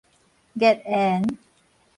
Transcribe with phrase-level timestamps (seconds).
[0.57, 1.37] 孽緣